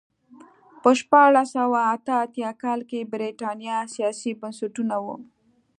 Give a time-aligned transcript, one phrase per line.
[0.81, 5.15] په شپاړس سوه اته اتیا کال کې برېټانیا سیاسي بنسټونه وو.